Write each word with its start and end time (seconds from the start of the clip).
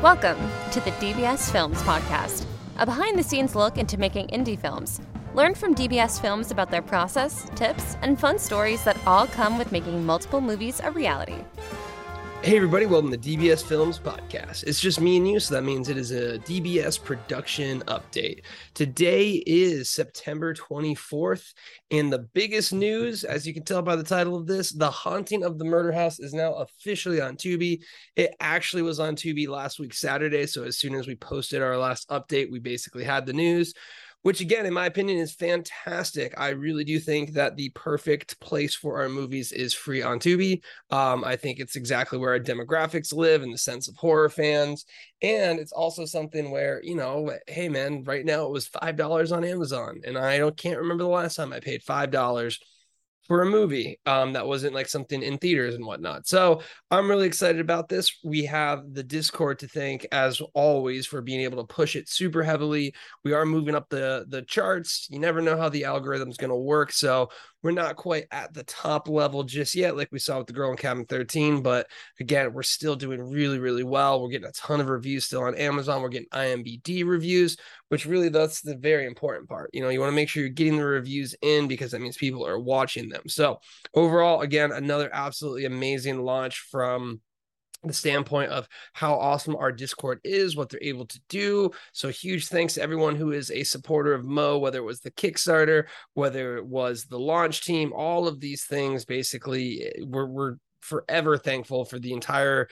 Welcome 0.00 0.38
to 0.70 0.78
the 0.78 0.92
DBS 0.92 1.50
Films 1.50 1.82
Podcast, 1.82 2.46
a 2.78 2.86
behind 2.86 3.18
the 3.18 3.22
scenes 3.24 3.56
look 3.56 3.78
into 3.78 3.98
making 3.98 4.28
indie 4.28 4.56
films. 4.56 5.00
Learn 5.34 5.56
from 5.56 5.74
DBS 5.74 6.20
Films 6.20 6.52
about 6.52 6.70
their 6.70 6.82
process, 6.82 7.50
tips, 7.56 7.96
and 8.00 8.16
fun 8.16 8.38
stories 8.38 8.84
that 8.84 8.96
all 9.08 9.26
come 9.26 9.58
with 9.58 9.72
making 9.72 10.06
multiple 10.06 10.40
movies 10.40 10.80
a 10.84 10.92
reality. 10.92 11.42
Hey, 12.40 12.56
everybody, 12.56 12.86
welcome 12.86 13.10
to 13.10 13.18
DBS 13.18 13.64
Films 13.64 13.98
Podcast. 13.98 14.62
It's 14.62 14.80
just 14.80 15.00
me 15.00 15.16
and 15.16 15.28
you, 15.28 15.40
so 15.40 15.54
that 15.54 15.64
means 15.64 15.88
it 15.88 15.98
is 15.98 16.12
a 16.12 16.38
DBS 16.38 17.02
production 17.02 17.80
update. 17.88 18.42
Today 18.74 19.42
is 19.44 19.90
September 19.90 20.54
24th, 20.54 21.52
and 21.90 22.12
the 22.12 22.20
biggest 22.20 22.72
news, 22.72 23.24
as 23.24 23.44
you 23.44 23.52
can 23.52 23.64
tell 23.64 23.82
by 23.82 23.96
the 23.96 24.04
title 24.04 24.36
of 24.36 24.46
this, 24.46 24.70
The 24.70 24.90
Haunting 24.90 25.42
of 25.42 25.58
the 25.58 25.64
Murder 25.64 25.90
House 25.90 26.20
is 26.20 26.32
now 26.32 26.54
officially 26.54 27.20
on 27.20 27.36
Tubi. 27.36 27.82
It 28.14 28.34
actually 28.38 28.82
was 28.82 29.00
on 29.00 29.16
Tubi 29.16 29.48
last 29.48 29.80
week, 29.80 29.92
Saturday, 29.92 30.46
so 30.46 30.62
as 30.62 30.78
soon 30.78 30.94
as 30.94 31.08
we 31.08 31.16
posted 31.16 31.60
our 31.60 31.76
last 31.76 32.08
update, 32.08 32.52
we 32.52 32.60
basically 32.60 33.04
had 33.04 33.26
the 33.26 33.32
news 33.32 33.74
which 34.22 34.40
again, 34.40 34.66
in 34.66 34.74
my 34.74 34.86
opinion, 34.86 35.18
is 35.18 35.34
fantastic. 35.34 36.34
I 36.36 36.50
really 36.50 36.84
do 36.84 36.98
think 36.98 37.32
that 37.32 37.56
the 37.56 37.70
perfect 37.70 38.38
place 38.40 38.74
for 38.74 39.00
our 39.00 39.08
movies 39.08 39.52
is 39.52 39.74
free 39.74 40.02
on 40.02 40.18
Tubi. 40.18 40.62
Um, 40.90 41.24
I 41.24 41.36
think 41.36 41.60
it's 41.60 41.76
exactly 41.76 42.18
where 42.18 42.32
our 42.32 42.40
demographics 42.40 43.14
live 43.14 43.42
in 43.42 43.52
the 43.52 43.58
sense 43.58 43.88
of 43.88 43.96
horror 43.96 44.28
fans. 44.28 44.84
And 45.22 45.58
it's 45.58 45.72
also 45.72 46.04
something 46.04 46.50
where, 46.50 46.80
you 46.82 46.96
know, 46.96 47.30
hey 47.46 47.68
man, 47.68 48.04
right 48.04 48.24
now 48.24 48.44
it 48.44 48.50
was 48.50 48.68
$5 48.68 49.36
on 49.36 49.44
Amazon. 49.44 50.00
And 50.04 50.18
I 50.18 50.38
don't 50.38 50.56
can't 50.56 50.78
remember 50.78 51.04
the 51.04 51.10
last 51.10 51.36
time 51.36 51.52
I 51.52 51.60
paid 51.60 51.82
$5 51.82 52.58
for 53.28 53.42
a 53.42 53.46
movie 53.46 54.00
um, 54.06 54.32
that 54.32 54.46
wasn't 54.46 54.74
like 54.74 54.88
something 54.88 55.22
in 55.22 55.36
theaters 55.36 55.74
and 55.74 55.84
whatnot. 55.84 56.26
So 56.26 56.62
I'm 56.90 57.08
really 57.08 57.26
excited 57.26 57.60
about 57.60 57.88
this. 57.88 58.18
We 58.24 58.46
have 58.46 58.94
the 58.94 59.02
Discord 59.02 59.58
to 59.60 59.68
thank, 59.68 60.06
as 60.10 60.40
always, 60.54 61.06
for 61.06 61.20
being 61.20 61.42
able 61.42 61.58
to 61.64 61.72
push 61.72 61.94
it 61.94 62.08
super 62.08 62.42
heavily. 62.42 62.94
We 63.24 63.34
are 63.34 63.44
moving 63.44 63.74
up 63.74 63.88
the 63.90 64.24
the 64.28 64.42
charts. 64.42 65.06
You 65.10 65.18
never 65.18 65.42
know 65.42 65.58
how 65.58 65.68
the 65.68 65.84
algorithm's 65.84 66.38
going 66.38 66.50
to 66.50 66.56
work, 66.56 66.90
so 66.90 67.28
we're 67.62 67.72
not 67.72 67.96
quite 67.96 68.24
at 68.30 68.54
the 68.54 68.62
top 68.64 69.08
level 69.08 69.42
just 69.42 69.74
yet, 69.74 69.96
like 69.96 70.08
we 70.12 70.18
saw 70.18 70.38
with 70.38 70.46
the 70.46 70.52
girl 70.52 70.70
in 70.70 70.76
cabin 70.76 71.04
13. 71.04 71.62
But 71.62 71.88
again, 72.20 72.52
we're 72.52 72.62
still 72.62 72.94
doing 72.94 73.20
really, 73.20 73.58
really 73.58 73.82
well. 73.82 74.22
We're 74.22 74.30
getting 74.30 74.48
a 74.48 74.52
ton 74.52 74.80
of 74.80 74.88
reviews 74.88 75.24
still 75.24 75.42
on 75.42 75.56
Amazon. 75.56 76.00
We're 76.00 76.08
getting 76.08 76.28
IMBD 76.28 77.04
reviews, 77.04 77.56
which 77.88 78.06
really 78.06 78.28
that's 78.28 78.60
the 78.60 78.76
very 78.76 79.06
important 79.06 79.48
part. 79.48 79.70
You 79.72 79.82
know, 79.82 79.88
you 79.88 80.00
want 80.00 80.12
to 80.12 80.16
make 80.16 80.28
sure 80.28 80.42
you're 80.42 80.50
getting 80.50 80.76
the 80.76 80.84
reviews 80.84 81.34
in 81.42 81.66
because 81.66 81.90
that 81.90 82.00
means 82.00 82.16
people 82.16 82.46
are 82.46 82.60
watching 82.60 83.08
them. 83.08 83.22
So 83.26 83.58
overall, 83.94 84.42
again, 84.42 84.70
another 84.70 85.10
absolutely 85.12 85.64
amazing 85.64 86.20
launch 86.20 86.60
from 86.70 87.20
the 87.84 87.92
standpoint 87.92 88.50
of 88.50 88.68
how 88.92 89.14
awesome 89.14 89.56
our 89.56 89.72
Discord 89.72 90.20
is, 90.24 90.56
what 90.56 90.68
they're 90.68 90.80
able 90.82 91.06
to 91.06 91.20
do. 91.28 91.70
So, 91.92 92.08
huge 92.08 92.48
thanks 92.48 92.74
to 92.74 92.82
everyone 92.82 93.16
who 93.16 93.32
is 93.32 93.50
a 93.50 93.62
supporter 93.62 94.14
of 94.14 94.24
Mo, 94.24 94.58
whether 94.58 94.78
it 94.78 94.84
was 94.84 95.00
the 95.00 95.10
Kickstarter, 95.12 95.84
whether 96.14 96.56
it 96.56 96.66
was 96.66 97.04
the 97.04 97.18
launch 97.18 97.64
team, 97.64 97.92
all 97.94 98.26
of 98.26 98.40
these 98.40 98.64
things. 98.64 99.04
Basically, 99.04 99.84
eh, 99.84 100.04
we're, 100.04 100.26
we're 100.26 100.56
forever 100.80 101.36
thankful 101.36 101.84
for 101.84 101.98
the 101.98 102.12
entire 102.12 102.68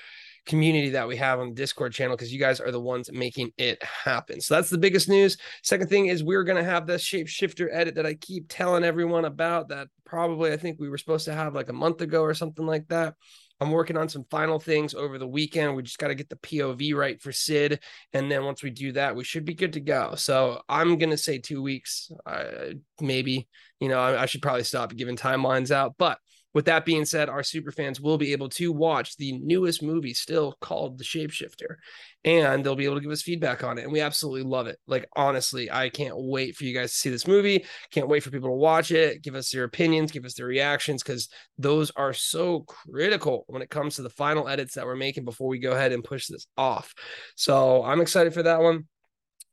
community 0.46 0.90
that 0.90 1.06
we 1.06 1.16
have 1.16 1.40
on 1.40 1.48
the 1.48 1.54
Discord 1.54 1.92
channel 1.92 2.16
because 2.16 2.32
you 2.32 2.38
guys 2.38 2.60
are 2.60 2.70
the 2.70 2.80
ones 2.80 3.10
making 3.12 3.50
it 3.58 3.82
happen. 3.82 4.40
So 4.40 4.54
that's 4.54 4.70
the 4.70 4.78
biggest 4.78 5.08
news. 5.08 5.36
Second 5.62 5.88
thing 5.88 6.06
is 6.06 6.24
we're 6.24 6.44
going 6.44 6.62
to 6.62 6.68
have 6.68 6.86
this 6.86 7.04
shapeshifter 7.04 7.68
edit 7.72 7.96
that 7.96 8.06
I 8.06 8.14
keep 8.14 8.46
telling 8.48 8.84
everyone 8.84 9.24
about 9.24 9.68
that 9.68 9.88
probably 10.04 10.52
I 10.52 10.56
think 10.56 10.78
we 10.78 10.88
were 10.88 10.98
supposed 10.98 11.24
to 11.26 11.34
have 11.34 11.54
like 11.54 11.68
a 11.68 11.74
month 11.74 12.00
ago 12.00 12.22
or 12.22 12.32
something 12.32 12.64
like 12.64 12.88
that. 12.88 13.14
I'm 13.60 13.70
working 13.70 13.96
on 13.96 14.08
some 14.08 14.26
final 14.30 14.60
things 14.60 14.94
over 14.94 15.18
the 15.18 15.26
weekend. 15.26 15.74
We 15.74 15.82
just 15.82 15.98
got 15.98 16.08
to 16.08 16.14
get 16.14 16.28
the 16.28 16.36
POV 16.36 16.94
right 16.94 17.20
for 17.20 17.32
Sid. 17.32 17.80
And 18.12 18.30
then 18.30 18.44
once 18.44 18.62
we 18.62 18.70
do 18.70 18.92
that, 18.92 19.16
we 19.16 19.24
should 19.24 19.46
be 19.46 19.54
good 19.54 19.72
to 19.74 19.80
go. 19.80 20.14
So 20.14 20.60
I'm 20.68 20.98
going 20.98 21.10
to 21.10 21.16
say 21.16 21.38
two 21.38 21.62
weeks, 21.62 22.10
uh, 22.26 22.74
maybe. 23.00 23.48
You 23.80 23.88
know, 23.88 23.98
I, 23.98 24.22
I 24.22 24.26
should 24.26 24.42
probably 24.42 24.64
stop 24.64 24.94
giving 24.94 25.16
timelines 25.16 25.70
out. 25.70 25.94
But 25.98 26.18
with 26.56 26.64
that 26.64 26.86
being 26.86 27.04
said, 27.04 27.28
our 27.28 27.42
super 27.42 27.70
fans 27.70 28.00
will 28.00 28.16
be 28.16 28.32
able 28.32 28.48
to 28.48 28.72
watch 28.72 29.18
the 29.18 29.32
newest 29.40 29.82
movie 29.82 30.14
still 30.14 30.56
called 30.62 30.96
The 30.96 31.04
Shapeshifter, 31.04 31.76
and 32.24 32.64
they'll 32.64 32.74
be 32.74 32.86
able 32.86 32.94
to 32.94 33.02
give 33.02 33.10
us 33.10 33.20
feedback 33.20 33.62
on 33.62 33.76
it. 33.76 33.82
And 33.82 33.92
we 33.92 34.00
absolutely 34.00 34.42
love 34.42 34.66
it. 34.66 34.78
Like, 34.86 35.06
honestly, 35.14 35.70
I 35.70 35.90
can't 35.90 36.14
wait 36.16 36.56
for 36.56 36.64
you 36.64 36.72
guys 36.72 36.92
to 36.92 36.96
see 36.96 37.10
this 37.10 37.26
movie. 37.26 37.66
Can't 37.90 38.08
wait 38.08 38.22
for 38.22 38.30
people 38.30 38.48
to 38.48 38.56
watch 38.56 38.90
it, 38.90 39.22
give 39.22 39.34
us 39.34 39.50
their 39.50 39.64
opinions, 39.64 40.12
give 40.12 40.24
us 40.24 40.32
their 40.32 40.46
reactions, 40.46 41.02
because 41.02 41.28
those 41.58 41.90
are 41.90 42.14
so 42.14 42.60
critical 42.60 43.44
when 43.48 43.60
it 43.60 43.68
comes 43.68 43.96
to 43.96 44.02
the 44.02 44.08
final 44.08 44.48
edits 44.48 44.76
that 44.76 44.86
we're 44.86 44.96
making 44.96 45.26
before 45.26 45.48
we 45.48 45.58
go 45.58 45.72
ahead 45.72 45.92
and 45.92 46.04
push 46.04 46.26
this 46.26 46.46
off. 46.56 46.94
So 47.34 47.84
I'm 47.84 48.00
excited 48.00 48.32
for 48.32 48.44
that 48.44 48.62
one. 48.62 48.86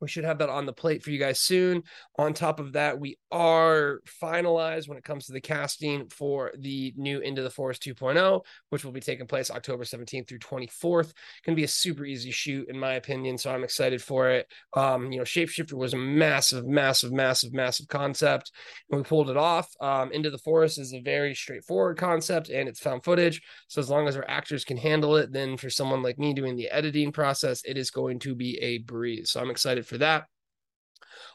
We 0.00 0.08
should 0.08 0.24
have 0.24 0.38
that 0.38 0.50
on 0.50 0.66
the 0.66 0.72
plate 0.72 1.02
for 1.02 1.10
you 1.10 1.18
guys 1.18 1.40
soon. 1.40 1.82
On 2.18 2.32
top 2.32 2.60
of 2.60 2.72
that, 2.72 2.98
we 2.98 3.18
are 3.30 4.00
finalized 4.22 4.88
when 4.88 4.98
it 4.98 5.04
comes 5.04 5.26
to 5.26 5.32
the 5.32 5.40
casting 5.40 6.08
for 6.08 6.52
the 6.58 6.92
new 6.96 7.20
Into 7.20 7.42
the 7.42 7.50
Forest 7.50 7.82
2.0, 7.82 8.42
which 8.70 8.84
will 8.84 8.92
be 8.92 9.00
taking 9.00 9.26
place 9.26 9.50
October 9.50 9.84
17th 9.84 10.28
through 10.28 10.38
24th. 10.38 11.12
Going 11.44 11.54
to 11.54 11.54
be 11.54 11.64
a 11.64 11.68
super 11.68 12.04
easy 12.04 12.30
shoot, 12.30 12.68
in 12.68 12.78
my 12.78 12.94
opinion. 12.94 13.38
So 13.38 13.52
I'm 13.52 13.64
excited 13.64 14.02
for 14.02 14.30
it. 14.30 14.46
Um, 14.74 15.12
you 15.12 15.18
know, 15.18 15.24
Shapeshifter 15.24 15.74
was 15.74 15.94
a 15.94 15.98
massive, 15.98 16.66
massive, 16.66 17.12
massive, 17.12 17.52
massive 17.52 17.88
concept, 17.88 18.52
and 18.90 18.98
we 18.98 19.04
pulled 19.04 19.30
it 19.30 19.36
off. 19.36 19.68
Um, 19.80 20.12
Into 20.12 20.30
the 20.30 20.38
Forest 20.38 20.78
is 20.78 20.92
a 20.92 21.00
very 21.00 21.34
straightforward 21.34 21.98
concept, 21.98 22.48
and 22.48 22.68
it's 22.68 22.80
found 22.80 23.04
footage. 23.04 23.42
So 23.68 23.80
as 23.80 23.90
long 23.90 24.08
as 24.08 24.16
our 24.16 24.28
actors 24.28 24.64
can 24.64 24.76
handle 24.76 25.16
it, 25.16 25.32
then 25.32 25.56
for 25.56 25.70
someone 25.70 26.02
like 26.02 26.18
me 26.18 26.34
doing 26.34 26.56
the 26.56 26.70
editing 26.70 27.12
process, 27.12 27.62
it 27.64 27.76
is 27.76 27.90
going 27.90 28.18
to 28.20 28.34
be 28.34 28.58
a 28.58 28.78
breeze. 28.78 29.30
So 29.30 29.40
I'm 29.40 29.50
excited 29.50 29.83
for 29.86 29.98
that. 29.98 30.26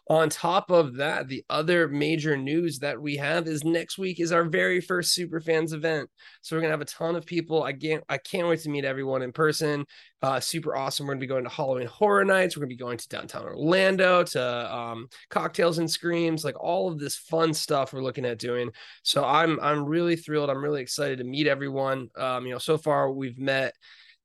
On 0.10 0.28
top 0.28 0.72
of 0.72 0.96
that, 0.96 1.28
the 1.28 1.46
other 1.52 1.88
major 1.88 2.36
news 2.36 2.80
that 2.80 3.00
we 3.00 3.16
have 3.18 3.48
is 3.48 3.64
next 3.64 4.00
week 4.00 4.20
is 4.20 4.32
our 4.32 4.44
very 4.44 4.82
first 4.82 5.16
Superfans 5.16 5.72
event. 5.72 6.10
So 6.42 6.56
we're 6.56 6.62
gonna 6.64 6.72
have 6.74 6.82
a 6.82 6.86
ton 6.86 7.16
of 7.16 7.28
people. 7.28 7.62
I 7.62 7.74
can't 7.74 8.04
I 8.09 8.18
can't 8.18 8.48
wait 8.48 8.62
to 8.62 8.70
meet 8.70 8.86
everyone 8.86 9.22
in 9.22 9.32
person. 9.32 9.86
Uh, 10.24 10.40
super 10.40 10.76
awesome. 10.76 11.06
We're 11.06 11.14
gonna 11.14 11.22
be 11.22 11.28
going 11.28 11.44
to 11.44 11.50
Halloween 11.50 11.86
Horror 11.86 12.26
Nights. 12.26 12.58
We're 12.58 12.62
gonna 12.62 12.70
be 12.70 12.76
going 12.76 12.98
to 12.98 13.08
downtown 13.08 13.46
Orlando 13.46 14.24
to 14.24 14.76
um, 14.76 15.09
cocktails 15.30 15.78
and 15.78 15.90
screams, 15.90 16.44
like 16.44 16.59
all 16.59 16.92
of 16.92 16.98
this 16.98 17.16
fun 17.16 17.54
stuff 17.54 17.94
we're 17.94 18.02
looking 18.02 18.26
at 18.26 18.40
doing. 18.40 18.72
So 19.04 19.24
I'm 19.24 19.59
I'm 19.59 19.86
really 19.86 20.16
thrilled. 20.16 20.50
I'm 20.50 20.64
really 20.64 20.82
excited 20.82 21.20
to 21.20 21.24
meet 21.24 21.46
everyone. 21.46 22.09
Um, 22.18 22.48
you 22.48 22.54
know, 22.54 22.59
so 22.59 22.80
far 22.80 23.12
we've 23.12 23.38
met 23.38 23.76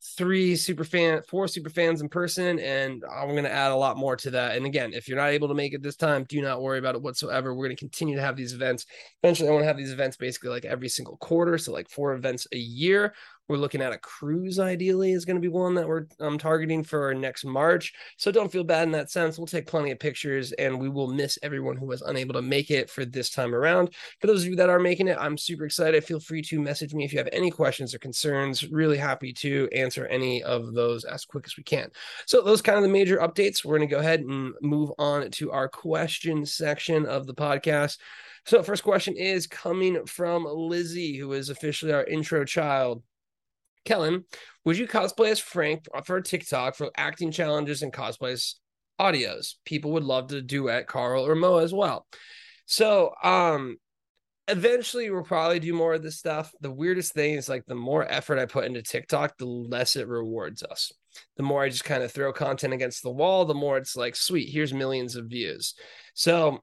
three 0.05 0.55
super 0.55 0.85
fan, 0.85 1.23
four 1.29 1.49
super 1.49 1.71
fans 1.71 2.03
in 2.03 2.09
person, 2.09 2.59
and 2.59 3.03
I'm 3.11 3.31
going 3.31 3.45
to 3.45 3.53
add 3.53 3.73
a 3.73 3.77
lot 3.77 3.97
more 3.97 4.17
to 4.17 4.31
that. 4.33 4.57
And 4.57 4.67
again, 4.67 4.93
if 4.93 5.09
you're 5.09 5.19
not 5.19 5.31
able 5.31 5.49
to 5.49 5.55
make 5.55 5.73
it 5.73 5.83
this 5.83 5.97
time, 5.97 6.25
do 6.29 6.43
not 6.43 6.61
worry 6.61 6.79
about 6.79 6.95
it 6.95 7.03
whatsoever. 7.03 7.55
We're 7.55 7.67
going 7.67 7.77
to 7.77 7.81
continue 7.81 8.17
to 8.17 8.23
have 8.23 8.37
these 8.37 8.53
events. 8.53 8.87
Eventually, 9.23 9.49
I 9.49 9.53
want 9.53 9.63
to 9.63 9.69
have 9.69 9.79
these 9.79 9.93
events 9.93 10.17
basically 10.17 10.51
like 10.51 10.65
every 10.65 10.89
single 10.89 11.17
quarter, 11.17 11.57
so 11.57 11.73
like 11.73 11.89
four 11.89 12.13
events 12.13 12.47
a 12.53 12.59
year. 12.59 13.15
We're 13.47 13.59
looking 13.59 13.83
at 13.83 13.93
a 13.93 13.99
cruise, 13.99 14.59
ideally, 14.59 15.13
is 15.13 15.27
going 15.27 15.37
to 15.37 15.41
be 15.41 15.49
one 15.49 15.75
that 15.75 15.87
we're 15.87 16.07
um, 16.19 16.39
targeting 16.39 16.83
for 16.83 17.13
next 17.13 17.45
March. 17.45 17.93
So 18.17 18.33
don't 18.33 18.51
feel 18.51 18.65
bad 18.65 18.85
in 18.85 18.93
that 18.93 19.11
sense. 19.11 19.37
We'll 19.37 19.47
take 19.47 19.67
plenty 19.67 19.91
of 19.91 19.99
pictures 19.99 20.53
and 20.53 20.81
we 20.81 20.89
will 20.89 21.09
miss 21.09 21.39
everyone 21.43 21.77
who 21.77 21.85
was 21.85 22.01
unable 22.01 22.33
to 22.35 22.43
make 22.43 22.71
it 22.71 22.89
for 22.89 23.05
this 23.05 23.29
time 23.29 23.55
around. 23.55 23.91
For 24.21 24.29
those 24.29 24.45
of 24.45 24.49
you 24.49 24.57
that 24.57 24.71
are 24.71 24.79
making 24.79 25.09
it, 25.09 25.19
I'm 25.21 25.37
super 25.37 25.67
excited. 25.67 26.05
Feel 26.05 26.21
free 26.21 26.41
to 26.41 26.59
message 26.59 26.95
me 26.95 27.05
if 27.05 27.13
you 27.13 27.19
have 27.19 27.29
any 27.33 27.51
questions 27.51 27.95
or 27.95 27.99
concerns. 27.99 28.67
Really 28.71 28.97
happy 28.97 29.33
to 29.35 29.69
answer 29.75 30.07
any 30.07 30.43
of 30.43 30.73
those 30.73 31.05
as 31.05 31.27
quick 31.27 31.45
as 31.47 31.59
we 31.59 31.65
can. 31.65 31.91
So, 32.25 32.41
those 32.41 32.63
kind 32.63 32.79
of 32.79 32.83
the 32.83 32.89
major 32.89 33.19
updates. 33.19 33.63
We're 33.63 33.77
going 33.77 33.89
to 33.89 33.95
go 33.95 34.01
ahead 34.01 34.21
and 34.21 34.55
move 34.63 34.91
on 34.99 35.31
to 35.33 35.53
our 35.53 35.69
question 35.69 36.47
section 36.47 37.05
of 37.05 37.27
the 37.27 37.35
podcast. 37.35 37.99
So, 38.47 38.63
first 38.63 38.83
question 38.83 39.17
is 39.17 39.47
coming 39.47 40.07
from 40.07 40.45
Lizzie, 40.45 41.19
who 41.19 41.33
is 41.33 41.51
officially 41.51 41.93
our 41.93 42.05
intro 42.05 42.45
child. 42.45 43.03
Kellen, 43.85 44.25
would 44.65 44.79
you 44.79 44.87
cosplay 44.87 45.31
as 45.31 45.39
Frank 45.39 45.87
for 46.05 46.21
TikTok 46.21 46.75
for 46.75 46.91
acting 46.97 47.31
challenges 47.31 47.83
and 47.83 47.93
cosplays 47.93 48.55
audios? 49.01 49.55
People 49.65 49.93
would 49.93 50.05
love 50.05 50.29
to 50.29 50.43
duet 50.43 50.87
Carl 50.87 51.27
or 51.27 51.35
Mo 51.35 51.59
as 51.59 51.73
well. 51.73 52.07
So, 52.67 53.13
um, 53.23 53.77
eventually 54.49 55.11
we'll 55.11 55.23
probably 55.23 55.59
do 55.59 55.73
more 55.73 55.95
of 55.95 56.03
this 56.03 56.19
stuff. 56.19 56.53
The 56.61 56.71
weirdest 56.71 57.15
thing 57.15 57.35
is 57.35 57.49
like 57.49 57.65
the 57.67 57.75
more 57.75 58.11
effort 58.11 58.39
I 58.39 58.47
put 58.47 58.65
into 58.65 58.83
TikTok, 58.83 59.39
the 59.39 59.47
less 59.47 59.97
it 59.97 60.09
rewards 60.09 60.63
us. 60.63 60.93
The 61.37 61.43
more 61.43 61.63
I 61.63 61.69
just 61.69 61.85
kind 61.85 62.03
of 62.03 62.13
throw 62.13 62.33
content 62.33 62.75
against 62.75 63.03
the 63.03 63.11
wall, 63.11 63.45
the 63.45 63.55
more 63.55 63.79
it's 63.79 63.97
like, 63.97 64.17
sweet, 64.17 64.51
here's 64.51 64.75
millions 64.75 65.17
of 65.17 65.27
views. 65.27 65.75
So 66.15 66.61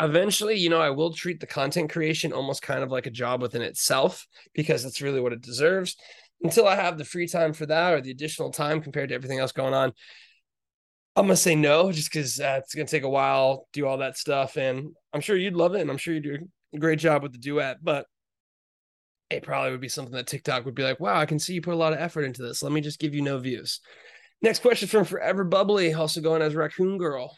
eventually, 0.00 0.56
you 0.56 0.68
know, 0.70 0.80
I 0.80 0.90
will 0.90 1.12
treat 1.12 1.40
the 1.40 1.46
content 1.46 1.90
creation 1.90 2.32
almost 2.32 2.62
kind 2.62 2.82
of 2.82 2.90
like 2.90 3.06
a 3.06 3.10
job 3.10 3.40
within 3.42 3.62
itself 3.62 4.26
because 4.54 4.82
that's 4.82 5.02
really 5.02 5.20
what 5.20 5.32
it 5.32 5.42
deserves 5.42 5.96
until 6.42 6.66
I 6.66 6.76
have 6.76 6.98
the 6.98 7.04
free 7.04 7.26
time 7.26 7.52
for 7.52 7.66
that 7.66 7.94
or 7.94 8.00
the 8.00 8.10
additional 8.10 8.50
time 8.50 8.80
compared 8.80 9.08
to 9.08 9.14
everything 9.14 9.38
else 9.38 9.52
going 9.52 9.74
on, 9.74 9.92
I'm 11.16 11.24
gonna 11.24 11.36
say 11.36 11.54
no, 11.54 11.92
just 11.92 12.12
because 12.12 12.38
uh, 12.40 12.60
it's 12.62 12.74
gonna 12.74 12.86
take 12.86 13.02
a 13.02 13.08
while, 13.08 13.68
do 13.72 13.86
all 13.86 13.98
that 13.98 14.18
stuff, 14.18 14.56
and 14.56 14.94
I'm 15.12 15.22
sure 15.22 15.36
you'd 15.36 15.54
love 15.54 15.74
it, 15.74 15.80
and 15.80 15.90
I'm 15.90 15.96
sure 15.96 16.12
you 16.12 16.20
do 16.20 16.38
a 16.74 16.78
great 16.78 16.98
job 16.98 17.22
with 17.22 17.32
the 17.32 17.38
duet, 17.38 17.78
but 17.82 18.06
it 19.30 19.42
probably 19.42 19.70
would 19.70 19.80
be 19.80 19.88
something 19.88 20.14
that 20.14 20.26
TikTok 20.26 20.66
would 20.66 20.74
be 20.74 20.82
like, 20.82 21.00
"Wow, 21.00 21.18
I 21.18 21.26
can 21.26 21.38
see 21.38 21.54
you 21.54 21.62
put 21.62 21.74
a 21.74 21.78
lot 21.78 21.94
of 21.94 21.98
effort 21.98 22.24
into 22.24 22.42
this. 22.42 22.62
Let 22.62 22.72
me 22.72 22.82
just 22.82 23.00
give 23.00 23.14
you 23.14 23.22
no 23.22 23.38
views." 23.38 23.80
Next 24.42 24.60
question 24.60 24.88
from 24.88 25.04
Forever 25.04 25.44
Bubbly, 25.44 25.94
also 25.94 26.20
going 26.20 26.42
as 26.42 26.54
Raccoon 26.54 26.98
Girl. 26.98 27.34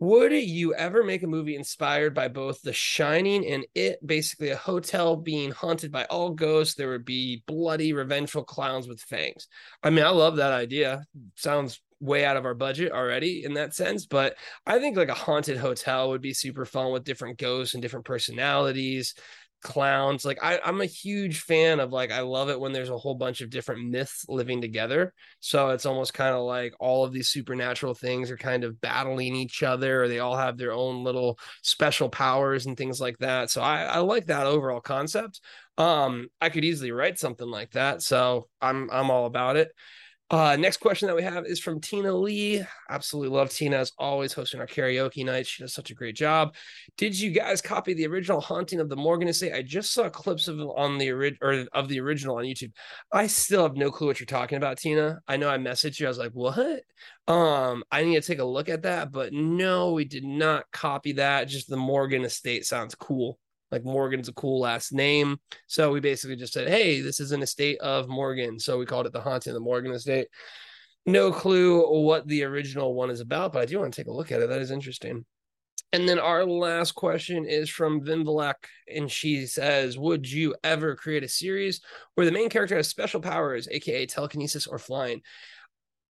Would 0.00 0.32
you 0.32 0.74
ever 0.74 1.02
make 1.02 1.24
a 1.24 1.26
movie 1.26 1.56
inspired 1.56 2.14
by 2.14 2.28
both 2.28 2.62
The 2.62 2.72
Shining 2.72 3.44
and 3.46 3.66
It? 3.74 3.98
Basically, 4.06 4.50
a 4.50 4.56
hotel 4.56 5.16
being 5.16 5.50
haunted 5.50 5.90
by 5.90 6.04
all 6.04 6.30
ghosts. 6.30 6.76
There 6.76 6.90
would 6.90 7.04
be 7.04 7.42
bloody, 7.46 7.92
revengeful 7.92 8.44
clowns 8.44 8.86
with 8.86 9.00
fangs. 9.00 9.48
I 9.82 9.90
mean, 9.90 10.04
I 10.04 10.10
love 10.10 10.36
that 10.36 10.52
idea. 10.52 11.04
Sounds 11.34 11.80
way 12.00 12.24
out 12.24 12.36
of 12.36 12.44
our 12.44 12.54
budget 12.54 12.92
already 12.92 13.44
in 13.44 13.54
that 13.54 13.74
sense, 13.74 14.06
but 14.06 14.36
I 14.64 14.78
think 14.78 14.96
like 14.96 15.08
a 15.08 15.14
haunted 15.14 15.56
hotel 15.56 16.10
would 16.10 16.22
be 16.22 16.32
super 16.32 16.64
fun 16.64 16.92
with 16.92 17.02
different 17.02 17.38
ghosts 17.38 17.74
and 17.74 17.82
different 17.82 18.06
personalities 18.06 19.14
clowns 19.62 20.24
like 20.24 20.38
I, 20.42 20.60
i'm 20.64 20.80
a 20.80 20.86
huge 20.86 21.40
fan 21.40 21.80
of 21.80 21.92
like 21.92 22.12
i 22.12 22.20
love 22.20 22.48
it 22.48 22.60
when 22.60 22.72
there's 22.72 22.90
a 22.90 22.96
whole 22.96 23.14
bunch 23.14 23.40
of 23.40 23.50
different 23.50 23.88
myths 23.88 24.24
living 24.28 24.60
together. 24.60 25.12
So 25.40 25.70
it's 25.70 25.86
almost 25.86 26.14
kind 26.14 26.34
of 26.34 26.42
like 26.42 26.74
all 26.78 27.04
of 27.04 27.12
these 27.12 27.28
supernatural 27.28 27.94
things 27.94 28.30
are 28.30 28.36
kind 28.36 28.64
of 28.64 28.80
battling 28.80 29.34
each 29.34 29.62
other 29.62 30.02
or 30.02 30.08
they 30.08 30.20
all 30.20 30.36
have 30.36 30.56
their 30.56 30.72
own 30.72 31.04
little 31.04 31.38
special 31.62 32.08
powers 32.08 32.66
and 32.66 32.76
things 32.76 33.00
like 33.00 33.18
that. 33.18 33.50
So 33.50 33.62
i, 33.62 33.82
I 33.82 33.98
like 33.98 34.26
that 34.26 34.46
overall 34.46 34.80
concept. 34.80 35.40
Um 35.76 36.28
i 36.40 36.48
could 36.48 36.64
easily 36.64 36.92
write 36.92 37.18
something 37.18 37.48
like 37.48 37.70
that 37.72 38.02
so 38.02 38.48
i'm 38.60 38.90
i'm 38.90 39.10
all 39.10 39.26
about 39.26 39.56
it 39.56 39.70
uh, 40.30 40.56
next 40.56 40.76
question 40.76 41.06
that 41.06 41.16
we 41.16 41.22
have 41.22 41.46
is 41.46 41.58
from 41.58 41.80
Tina 41.80 42.12
Lee. 42.12 42.62
Absolutely 42.90 43.34
love 43.34 43.48
Tina 43.48 43.78
as 43.78 43.92
always 43.98 44.34
hosting 44.34 44.60
our 44.60 44.66
karaoke 44.66 45.24
nights. 45.24 45.48
She 45.48 45.62
does 45.62 45.72
such 45.72 45.90
a 45.90 45.94
great 45.94 46.16
job. 46.16 46.54
Did 46.98 47.18
you 47.18 47.30
guys 47.30 47.62
copy 47.62 47.94
the 47.94 48.06
original 48.06 48.40
Haunting 48.40 48.80
of 48.80 48.90
the 48.90 48.96
Morgan 48.96 49.28
Estate? 49.28 49.54
I 49.54 49.62
just 49.62 49.92
saw 49.92 50.10
clips 50.10 50.46
of 50.46 50.60
on 50.60 50.98
the 50.98 51.10
ori- 51.12 51.38
or 51.40 51.64
of 51.72 51.88
the 51.88 52.00
original 52.00 52.36
on 52.36 52.44
YouTube. 52.44 52.72
I 53.10 53.26
still 53.26 53.62
have 53.62 53.76
no 53.76 53.90
clue 53.90 54.08
what 54.08 54.20
you're 54.20 54.26
talking 54.26 54.58
about, 54.58 54.76
Tina. 54.76 55.20
I 55.26 55.38
know 55.38 55.48
I 55.48 55.56
messaged 55.56 55.98
you. 55.98 56.06
I 56.06 56.10
was 56.10 56.18
like, 56.18 56.32
"What?" 56.32 56.82
Um, 57.26 57.82
I 57.90 58.04
need 58.04 58.20
to 58.20 58.26
take 58.26 58.38
a 58.38 58.44
look 58.44 58.68
at 58.68 58.82
that, 58.82 59.10
but 59.10 59.32
no, 59.32 59.92
we 59.92 60.04
did 60.04 60.24
not 60.24 60.70
copy 60.72 61.12
that. 61.12 61.48
Just 61.48 61.70
the 61.70 61.76
Morgan 61.76 62.24
Estate 62.24 62.66
sounds 62.66 62.94
cool. 62.94 63.38
Like 63.70 63.84
Morgan's 63.84 64.28
a 64.28 64.32
cool 64.32 64.60
last 64.60 64.92
name. 64.92 65.38
So 65.66 65.92
we 65.92 66.00
basically 66.00 66.36
just 66.36 66.52
said, 66.52 66.68
hey, 66.68 67.00
this 67.00 67.20
is 67.20 67.32
an 67.32 67.42
estate 67.42 67.78
of 67.80 68.08
Morgan. 68.08 68.58
So 68.58 68.78
we 68.78 68.86
called 68.86 69.06
it 69.06 69.12
the 69.12 69.20
Haunting 69.20 69.50
of 69.50 69.54
the 69.54 69.60
Morgan 69.60 69.92
Estate. 69.92 70.28
No 71.06 71.32
clue 71.32 72.04
what 72.04 72.26
the 72.26 72.44
original 72.44 72.94
one 72.94 73.10
is 73.10 73.20
about, 73.20 73.52
but 73.52 73.62
I 73.62 73.66
do 73.66 73.78
want 73.78 73.94
to 73.94 74.00
take 74.00 74.08
a 74.08 74.12
look 74.12 74.32
at 74.32 74.40
it. 74.40 74.48
That 74.48 74.60
is 74.60 74.70
interesting. 74.70 75.24
And 75.92 76.06
then 76.06 76.18
our 76.18 76.44
last 76.44 76.92
question 76.92 77.46
is 77.46 77.70
from 77.70 78.02
Vimvalak, 78.02 78.56
and 78.94 79.10
she 79.10 79.46
says, 79.46 79.96
Would 79.96 80.30
you 80.30 80.54
ever 80.62 80.94
create 80.94 81.24
a 81.24 81.28
series 81.28 81.80
where 82.14 82.26
the 82.26 82.32
main 82.32 82.50
character 82.50 82.76
has 82.76 82.88
special 82.88 83.22
powers, 83.22 83.68
aka 83.70 84.04
telekinesis 84.04 84.66
or 84.66 84.78
flying? 84.78 85.22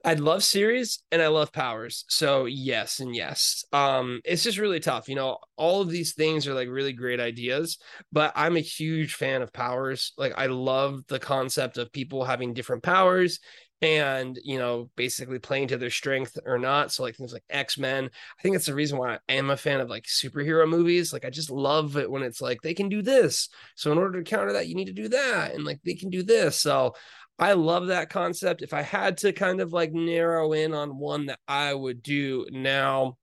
I 0.04 0.14
love 0.14 0.44
series 0.44 1.02
and 1.10 1.20
I 1.20 1.26
love 1.26 1.52
powers. 1.52 2.04
So 2.08 2.46
yes 2.46 3.00
and 3.00 3.14
yes. 3.14 3.64
Um, 3.72 4.20
it's 4.24 4.44
just 4.44 4.58
really 4.58 4.80
tough. 4.80 5.08
You 5.08 5.16
know, 5.16 5.38
all 5.56 5.80
of 5.80 5.90
these 5.90 6.14
things 6.14 6.46
are 6.46 6.54
like 6.54 6.68
really 6.68 6.92
great 6.92 7.20
ideas, 7.20 7.78
but 8.12 8.32
I'm 8.36 8.56
a 8.56 8.60
huge 8.60 9.14
fan 9.14 9.42
of 9.42 9.52
powers. 9.52 10.12
Like 10.16 10.34
I 10.36 10.46
love 10.46 11.02
the 11.08 11.18
concept 11.18 11.78
of 11.78 11.92
people 11.92 12.24
having 12.24 12.54
different 12.54 12.82
powers 12.84 13.40
and 13.80 14.38
you 14.42 14.58
know 14.58 14.90
basically 14.96 15.38
playing 15.38 15.69
to 15.69 15.76
their 15.76 15.90
strength 15.90 16.38
or 16.44 16.58
not. 16.58 16.92
So 16.92 17.02
like 17.02 17.16
things 17.16 17.32
like 17.32 17.44
x-men 17.50 18.10
i 18.38 18.42
think 18.42 18.54
that's 18.54 18.66
the 18.66 18.75
reason 18.75 18.98
why 18.98 19.14
i 19.28 19.32
am 19.32 19.50
a 19.50 19.56
fan 19.56 19.80
of 19.80 19.88
like 19.88 20.04
superhero 20.04 20.69
movies. 20.69 21.12
Like 21.12 21.25
i 21.25 21.30
just 21.30 21.50
love 21.50 21.96
it 21.96 22.10
when 22.10 22.22
it's 22.22 22.40
like 22.40 22.60
they 22.62 22.75
can 22.75 22.88
do 22.88 23.02
this. 23.02 23.48
So 23.76 23.92
in 23.92 23.98
order 23.98 24.22
to 24.22 24.30
counter 24.30 24.52
that 24.54 24.69
you 24.69 24.75
need 24.75 24.86
to 24.86 24.92
do 24.92 25.08
that 25.08 25.54
and 25.54 25.64
like 25.64 25.80
they 25.84 25.94
can 25.94 26.10
do 26.10 26.22
this. 26.22 26.60
So 26.60 26.94
I 27.38 27.52
love 27.52 27.86
that 27.86 28.10
concept. 28.10 28.62
If 28.62 28.75
I 28.75 28.82
had 28.82 29.19
to 29.19 29.32
kind 29.32 29.60
of 29.60 29.72
like 29.72 29.92
narrow 29.92 30.52
in 30.52 30.75
on 30.75 30.98
one 30.98 31.26
that 31.26 31.38
I 31.46 31.72
would 31.72 32.02
do 32.02 32.46
now, 32.50 33.16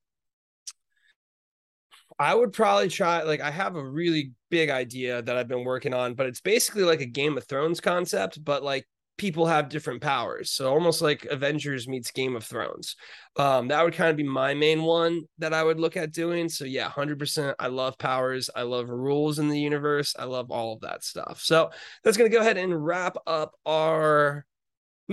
I 2.18 2.34
would 2.34 2.54
probably 2.54 2.88
try 2.88 3.24
like 3.24 3.42
I 3.42 3.52
have 3.52 3.76
a 3.76 3.84
really 3.84 4.32
big 4.50 4.70
idea 4.70 5.22
that 5.22 5.36
I've 5.36 5.50
been 5.50 5.66
working 5.66 5.94
on, 5.94 6.14
but 6.14 6.28
it's 6.28 6.40
basically 6.40 6.84
like 6.84 7.02
a 7.02 7.06
Game 7.06 7.38
of 7.38 7.46
Thrones 7.46 7.82
concept, 7.82 8.44
but 8.44 8.64
like 8.64 8.88
people 9.18 9.46
have 9.46 9.70
different 9.70 10.02
powers. 10.02 10.52
So 10.52 10.72
almost 10.72 11.02
like 11.02 11.26
Avengers 11.26 11.88
meets 11.88 12.12
Game 12.12 12.36
of 12.36 12.44
Thrones. 12.44 12.96
Um, 13.38 13.70
that 13.70 13.84
would 13.84 13.94
kind 13.94 14.10
of 14.10 14.18
be 14.18 14.24
my 14.24 14.54
main 14.54 14.84
one 14.84 15.24
that 15.38 15.54
I 15.54 15.64
would 15.64 15.80
look 15.80 15.96
at 15.96 16.12
doing. 16.12 16.50
So 16.50 16.66
yeah, 16.66 16.90
100%. 16.90 17.56
I 17.60 17.68
love 17.68 17.98
powers. 17.98 18.50
I 18.56 18.64
love 18.64 18.90
rules 18.90 19.40
in 19.40 19.50
the 19.50 19.60
universe. 19.60 20.16
I 20.18 20.26
love 20.26 20.52
all 20.52 20.74
of 20.74 20.82
that 20.82 21.04
stuff. 21.04 21.40
So 21.42 21.72
that's 22.04 22.18
going 22.18 22.30
to 22.30 22.36
go 22.36 22.42
ahead 22.42 22.58
and 22.58 22.86
wrap 22.86 23.16
up 23.26 23.54
our 23.66 24.46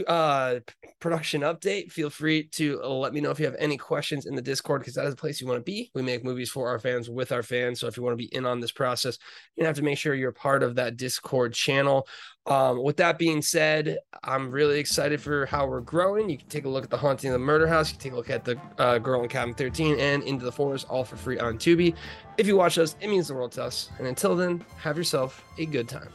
uh 0.06 0.58
production 1.00 1.42
update 1.42 1.92
feel 1.92 2.08
free 2.08 2.44
to 2.44 2.80
let 2.80 3.12
me 3.12 3.20
know 3.20 3.30
if 3.30 3.38
you 3.38 3.44
have 3.44 3.56
any 3.58 3.76
questions 3.76 4.24
in 4.24 4.34
the 4.34 4.40
discord 4.40 4.80
because 4.80 4.94
that 4.94 5.04
is 5.04 5.14
the 5.14 5.20
place 5.20 5.40
you 5.40 5.46
want 5.46 5.58
to 5.58 5.62
be. 5.62 5.90
We 5.94 6.00
make 6.00 6.24
movies 6.24 6.48
for 6.48 6.68
our 6.68 6.78
fans 6.78 7.10
with 7.10 7.30
our 7.30 7.42
fans 7.42 7.80
so 7.80 7.88
if 7.88 7.96
you 7.96 8.02
want 8.02 8.14
to 8.14 8.24
be 8.24 8.34
in 8.34 8.46
on 8.46 8.60
this 8.60 8.72
process 8.72 9.18
you 9.56 9.66
have 9.66 9.76
to 9.76 9.82
make 9.82 9.98
sure 9.98 10.14
you're 10.14 10.32
part 10.32 10.62
of 10.62 10.76
that 10.76 10.96
discord 10.96 11.52
channel. 11.52 12.08
Um 12.46 12.82
with 12.82 12.96
that 12.96 13.18
being 13.18 13.42
said 13.42 13.98
i'm 14.24 14.50
really 14.50 14.78
excited 14.78 15.20
for 15.20 15.44
how 15.44 15.66
we're 15.66 15.80
growing. 15.80 16.30
You 16.30 16.38
can 16.38 16.48
take 16.48 16.64
a 16.64 16.70
look 16.70 16.84
at 16.84 16.90
the 16.90 16.96
haunting 16.96 17.28
of 17.28 17.34
the 17.34 17.38
murder 17.44 17.66
house 17.66 17.90
you 17.90 17.98
can 17.98 18.02
take 18.02 18.12
a 18.12 18.16
look 18.16 18.30
at 18.30 18.44
the 18.44 18.58
uh, 18.78 18.98
girl 18.98 19.22
in 19.22 19.28
cabin 19.28 19.52
13 19.52 19.98
and 19.98 20.22
into 20.22 20.44
the 20.44 20.52
forest 20.52 20.86
all 20.88 21.04
for 21.04 21.16
free 21.16 21.38
on 21.38 21.58
tubi. 21.58 21.94
If 22.38 22.46
you 22.46 22.56
watch 22.56 22.78
us 22.78 22.96
it 23.00 23.08
means 23.08 23.28
the 23.28 23.34
world 23.34 23.52
to 23.52 23.64
us. 23.64 23.90
And 23.98 24.06
until 24.06 24.36
then 24.36 24.64
have 24.78 24.96
yourself 24.96 25.44
a 25.58 25.66
good 25.66 25.88
time 25.88 26.08